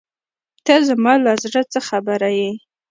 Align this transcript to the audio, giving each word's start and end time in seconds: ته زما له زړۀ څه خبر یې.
ته 0.65 0.73
زما 0.87 1.13
له 1.25 1.31
زړۀ 1.43 1.61
څه 1.73 1.79
خبر 1.87 2.21
یې. 2.37 2.49